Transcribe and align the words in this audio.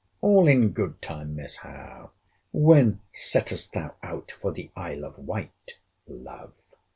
—All 0.19 0.47
in 0.47 0.69
good 0.69 0.99
time, 0.99 1.35
Miss 1.35 1.57
Howe. 1.57 2.09
When 2.51 3.01
settest 3.13 3.73
thou 3.73 3.93
out 4.01 4.31
for 4.31 4.51
the 4.51 4.71
Isle 4.75 5.05
of 5.05 5.19
Wight, 5.19 5.79
love? 6.07 6.53